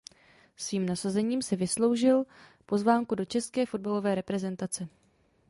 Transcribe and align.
Svým 0.57 0.85
nasazením 0.85 1.41
si 1.41 1.55
vysloužil 1.55 2.25
pozvánku 2.65 3.15
do 3.15 3.25
české 3.25 3.65
fotbalové 3.65 4.15
reprezentace. 4.15 4.87